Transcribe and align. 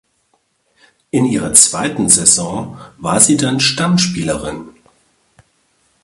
In 1.11 1.25
ihrer 1.25 1.53
zweiten 1.53 2.09
Saison 2.09 2.75
war 2.97 3.19
sie 3.19 3.37
dann 3.37 3.59
Stammspielerin. 3.59 4.69